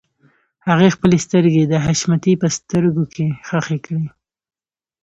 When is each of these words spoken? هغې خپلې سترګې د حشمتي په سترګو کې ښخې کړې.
هغې 0.67 0.89
خپلې 0.95 1.17
سترګې 1.25 1.63
د 1.67 1.73
حشمتي 1.85 2.33
په 2.41 2.47
سترګو 2.57 3.03
کې 3.13 3.25
ښخې 3.47 3.77
کړې. 3.85 4.05